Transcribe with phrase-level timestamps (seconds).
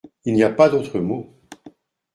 [0.25, 1.31] Il n’y a pas d’autre mot.